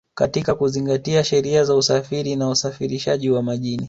katika 0.15 0.55
kuzingatia 0.55 1.23
sheria 1.23 1.63
za 1.63 1.75
usafiri 1.75 2.35
na 2.35 2.49
usafirishaji 2.49 3.29
wa 3.29 3.43
majini 3.43 3.79